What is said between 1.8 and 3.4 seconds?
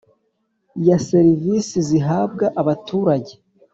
zihabwa abaturage